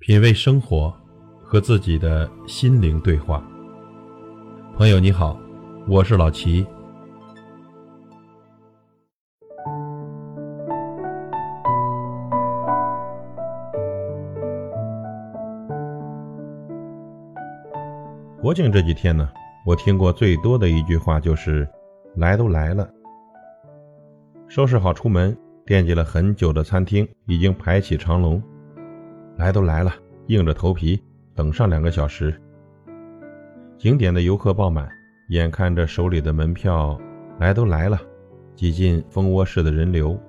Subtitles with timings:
[0.00, 0.90] 品味生活，
[1.42, 3.46] 和自己的心灵对话。
[4.74, 5.38] 朋友你好，
[5.86, 6.66] 我是老齐。
[18.40, 19.28] 国庆这几天呢，
[19.66, 21.68] 我听过最多的一句话就是
[22.16, 22.88] “来都来了”。
[24.48, 25.36] 收拾好出门，
[25.66, 28.42] 惦记了很久的餐厅已经排起长龙。
[29.40, 29.90] 来都来了，
[30.26, 31.02] 硬着头皮
[31.34, 32.38] 等上两个小时。
[33.78, 34.86] 景点的游客爆满，
[35.30, 37.00] 眼看着手里的门票
[37.38, 37.98] 来都来了，
[38.54, 40.20] 挤进蜂窝式的人流。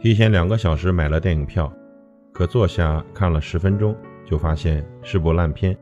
[0.00, 1.70] 提前两个小时买了电影票，
[2.32, 3.94] 可坐下看了十分钟，
[4.24, 5.76] 就发现是部烂片。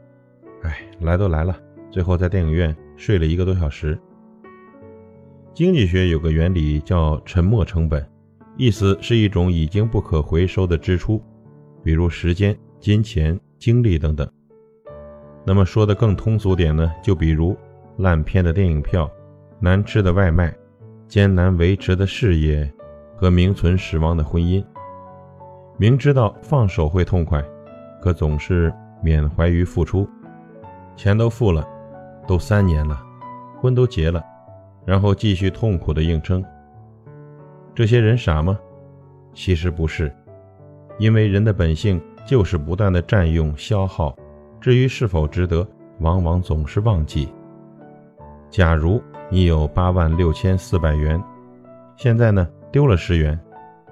[0.62, 1.56] 哎，来都来了，
[1.92, 3.96] 最后在电影院睡了一个多小时。
[5.54, 8.04] 经济学有个原理叫沉没成本，
[8.56, 11.22] 意思是一种已经不可回收的支出。
[11.86, 14.28] 比如时间、金钱、精力等等。
[15.44, 17.56] 那么说的更通俗点呢，就比如
[17.98, 19.08] 烂片的电影票、
[19.60, 20.52] 难吃的外卖、
[21.06, 22.68] 艰难维持的事业
[23.14, 24.64] 和名存实亡的婚姻。
[25.78, 27.40] 明知道放手会痛快，
[28.02, 30.08] 可总是缅怀于付出。
[30.96, 31.64] 钱都付了，
[32.26, 33.00] 都三年了，
[33.60, 34.20] 婚都结了，
[34.84, 36.44] 然后继续痛苦的硬撑。
[37.76, 38.58] 这些人傻吗？
[39.32, 40.12] 其实不是。
[40.98, 44.16] 因为人的本性就是不断的占用消耗，
[44.60, 45.66] 至于是否值得，
[46.00, 47.28] 往往总是忘记。
[48.50, 51.22] 假如你有八万六千四百元，
[51.96, 53.38] 现在呢丢了十元，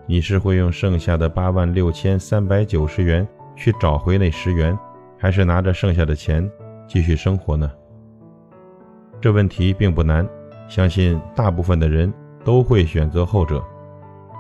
[0.07, 4.77] 你是会用剩下的八万六千三百九十元去找回那十元，
[5.19, 6.51] 还是拿着剩下的钱
[6.89, 7.71] 继续生活呢？
[9.21, 10.27] 这问题并不难，
[10.69, 12.13] 相信大部分的人
[12.45, 13.63] 都会选择后者。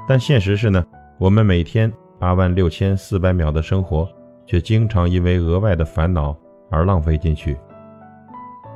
[0.08, 0.84] 但现实是呢，
[1.18, 1.92] 我们每天。
[2.24, 4.08] 八万六千四百秒的生活，
[4.46, 6.34] 却经常因为额外的烦恼
[6.70, 7.54] 而浪费进去。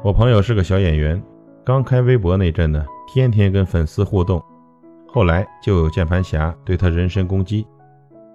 [0.05, 1.19] 我朋友是个小演员，
[1.65, 4.39] 刚开微博那阵呢，天天跟粉丝互动，
[5.09, 7.67] 后来就有键盘侠对他人身攻击。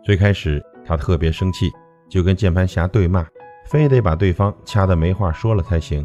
[0.04, 1.70] 最开始他特别生气，
[2.10, 3.24] 就跟键盘侠对骂，
[3.68, 6.04] 非得把对方掐得没话说了才行。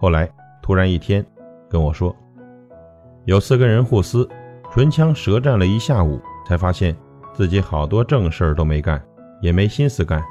[0.00, 0.26] 后来
[0.62, 1.22] 突然一天
[1.68, 2.16] 跟我说，
[3.26, 4.26] 有四个人互撕，
[4.72, 6.18] 唇枪舌战了一下午，
[6.48, 6.96] 才发现。
[7.34, 9.04] 自己好多正事儿都没干，
[9.40, 10.22] 也没心思干，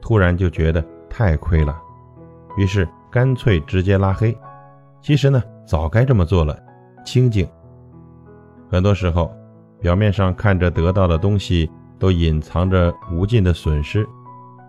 [0.00, 1.76] 突然就觉得太亏了，
[2.58, 4.36] 于是干脆直接拉黑。
[5.00, 6.56] 其实呢，早该这么做了，
[7.04, 7.48] 清静。
[8.70, 9.34] 很多时候，
[9.80, 14.06] 表面上看着得到的东西，都隐藏着无尽的损失。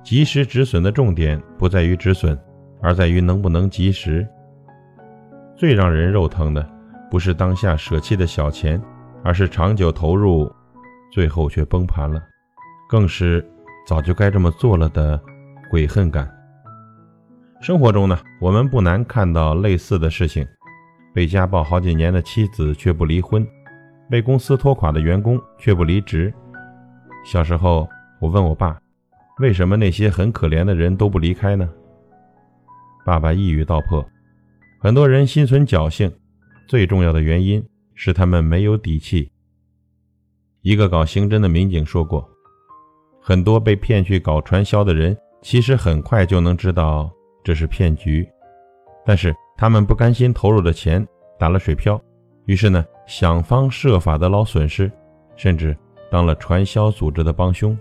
[0.02, 2.40] 及时止损的重点不在于止损，
[2.82, 4.26] 而在于能不能及时。
[5.58, 6.66] 最让人肉疼的，
[7.10, 8.82] 不是当下舍弃的小钱，
[9.24, 10.50] 而是长久投入。
[11.12, 12.22] 最后却崩盘了，
[12.90, 13.46] 更是
[13.88, 15.20] 早就该这么做了的
[15.70, 16.30] 悔恨感。
[17.62, 20.46] 生活中呢，我们不难看到类似的事情：
[21.14, 23.48] 被家暴好几年的妻子却不离婚，
[24.10, 26.34] 被公司拖垮的员工却不离职。
[27.24, 27.88] 小时候，
[28.20, 28.78] 我问我爸，
[29.40, 31.68] 为什么那些很可怜的人都不离开呢？
[33.06, 34.06] 爸爸一语道破：
[34.80, 36.12] 很多人心存侥幸，
[36.68, 37.66] 最重要的原因
[37.96, 39.32] 是他们没有底气。
[40.66, 42.28] 一个搞刑侦的民警说过，
[43.22, 47.08] 很多被骗去搞传销的人，其实很快就能知道
[47.44, 48.28] 这是骗局，
[49.06, 52.02] 但是他们不甘心投入的钱打了水漂，
[52.46, 54.92] 于是呢，想方设法的捞损失，
[55.36, 55.78] 甚至
[56.10, 57.78] 当了传销组织的帮凶。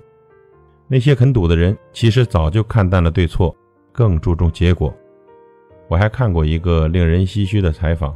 [0.86, 3.56] 那些肯赌的人，其实早就看淡了对错，
[3.92, 4.94] 更注重结果。
[5.88, 8.14] 我还看过一个令人唏嘘的采访：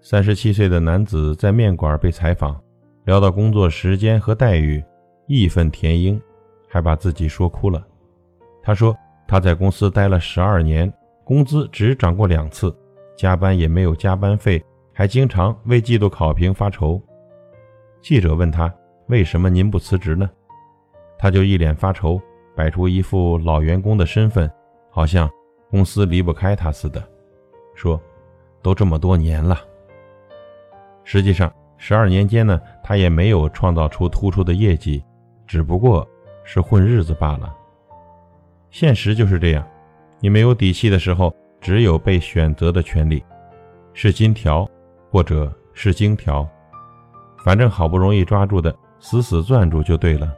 [0.00, 2.56] 三十七岁的男子在面馆被采访。
[3.04, 4.82] 聊到工作时间和待遇，
[5.26, 6.20] 义愤填膺，
[6.68, 7.84] 还把自己说哭了。
[8.62, 8.96] 他说
[9.26, 10.92] 他在公司待了十二年，
[11.24, 12.72] 工资只涨过两次，
[13.16, 17.02] 加班也没有加班费，还经常为季度考评发愁。
[18.00, 18.72] 记者问他
[19.08, 20.30] 为什么您不辞职呢？
[21.18, 22.22] 他就一脸发愁，
[22.54, 24.48] 摆出一副老员工的身份，
[24.90, 25.28] 好像
[25.68, 27.02] 公司离不开他似的，
[27.74, 28.00] 说
[28.62, 29.60] 都这么多年了。
[31.02, 31.52] 实际上。
[31.84, 32.60] 十二年间呢，
[32.92, 35.02] 他也没有创造出突出的业绩，
[35.46, 36.06] 只不过
[36.44, 37.50] 是混日子罢了。
[38.68, 39.66] 现实就是这样，
[40.20, 43.24] 你没有底气的时候，只有被选择的权利，
[43.94, 44.68] 是金条，
[45.10, 46.46] 或者是金条，
[47.42, 50.30] 反正好不容易抓住的，死死攥住就对了。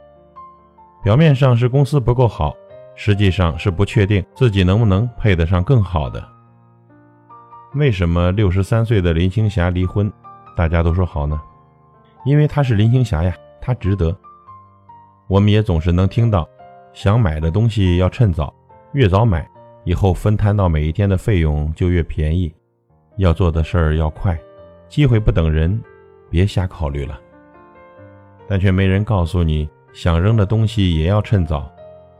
[1.03, 2.55] 表面上是公司不够好，
[2.95, 6.25] 实际上是不确定自己能不能配得上更好的。
[7.73, 10.09] 为什么六十三岁的林青霞离婚？
[10.55, 11.37] 大家都说好呢，
[12.25, 14.15] 因为她是林青霞呀，她值得。
[15.27, 16.47] 我们也总是能听到，
[16.93, 18.53] 想买的东西要趁早，
[18.93, 19.47] 越早买，
[19.83, 22.53] 以后分摊到每一天的费用就越便宜。
[23.17, 24.37] 要做的事儿要快，
[24.89, 25.81] 机会不等人，
[26.29, 27.19] 别瞎考虑了。
[28.47, 31.71] 但却没人告诉你，想扔的东西也要趁早，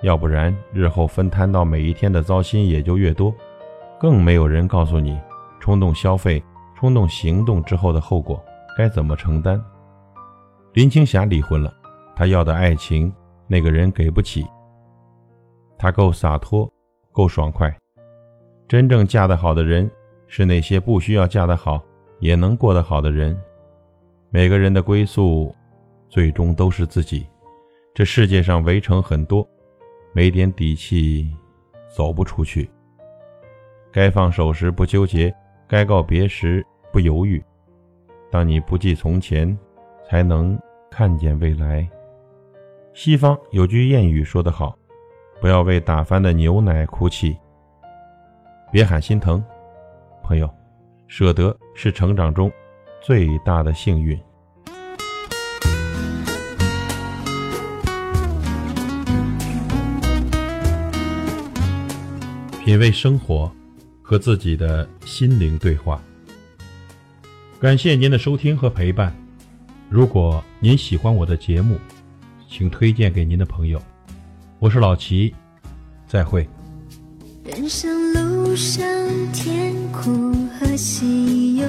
[0.01, 3.33] 要不然日后分摊到每一天的糟心也就越多。
[3.99, 5.19] 更没有人告诉你，
[5.59, 6.43] 冲动消费、
[6.75, 8.43] 冲动行动之后的后果
[8.77, 9.63] 该怎么承担。
[10.75, 11.73] 林青霞离婚了，
[12.17, 13.11] 她要的爱情
[13.47, 14.45] 那个人给不起。
[15.77, 16.69] 她够洒脱，
[17.13, 17.73] 够爽快。
[18.67, 19.89] 真正嫁得好的人，
[20.27, 21.81] 是那些不需要嫁得好
[22.19, 23.39] 也能过得好的人。
[24.29, 25.53] 每个人的归宿。
[26.07, 27.27] 最终都是自己。
[27.93, 29.45] 这世界上围城很多，
[30.13, 31.29] 没点底气
[31.93, 32.69] 走不出去。
[33.91, 35.33] 该放手时不纠结，
[35.67, 37.43] 该告别时不犹豫。
[38.31, 39.57] 当你不计从前，
[40.09, 40.57] 才能
[40.89, 41.87] 看见未来。
[42.93, 44.77] 西方有句谚语说得好
[45.41, 47.37] ：“不要为打翻的牛奶哭泣，
[48.71, 49.43] 别喊心疼。”
[50.23, 50.49] 朋友，
[51.07, 52.51] 舍得是成长中
[53.01, 54.19] 最大的幸运。
[62.63, 63.51] 品味生活，
[64.01, 66.01] 和自己的心灵对话。
[67.59, 69.15] 感谢您的收听和陪伴。
[69.89, 71.77] 如果您喜欢我的节目，
[72.49, 73.81] 请推荐给您的朋友。
[74.59, 75.33] 我是老齐，
[76.07, 76.47] 再会。
[77.43, 78.83] 人生路上
[79.31, 81.65] 甜苦和喜忧，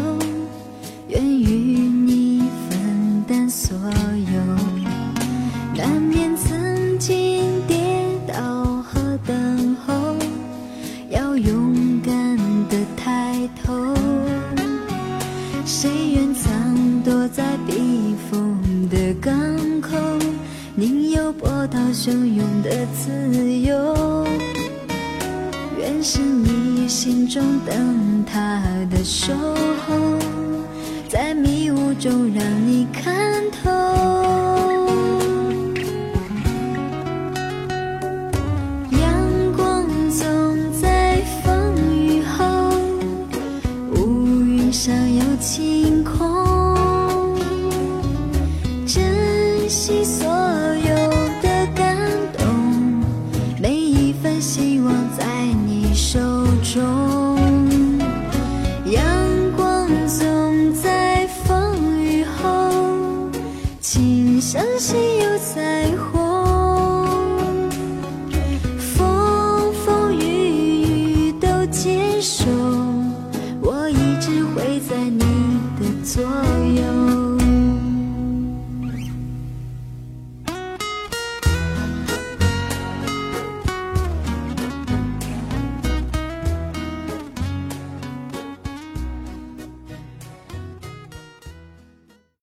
[21.93, 24.27] 汹涌的自由，
[25.79, 29.95] 愿是你心中灯塔的守候，
[31.09, 33.76] 在迷雾中让你看透。
[63.97, 66.16] 请相信有彩虹